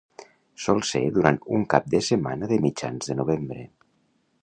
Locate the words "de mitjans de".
2.53-3.21